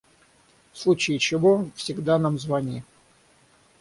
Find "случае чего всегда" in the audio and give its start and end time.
0.79-2.17